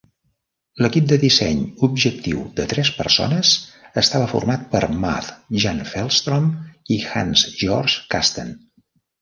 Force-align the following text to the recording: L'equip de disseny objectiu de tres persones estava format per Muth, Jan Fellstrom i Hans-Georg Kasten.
L'equip 0.83 1.09
de 1.09 1.17
disseny 1.23 1.59
objectiu 1.87 2.39
de 2.59 2.65
tres 2.71 2.91
persones 3.03 3.51
estava 4.03 4.31
format 4.33 4.65
per 4.73 4.83
Muth, 5.05 5.31
Jan 5.65 5.85
Fellstrom 5.93 6.51
i 6.97 7.01
Hans-Georg 7.13 8.01
Kasten. 8.17 8.55